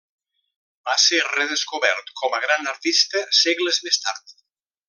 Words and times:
Va 0.89 0.95
ser 1.03 1.19
redescobert 1.27 2.11
com 2.23 2.39
a 2.39 2.41
gran 2.49 2.73
artista 2.75 3.25
segles 3.45 3.83
més 3.89 4.05
tard. 4.09 4.39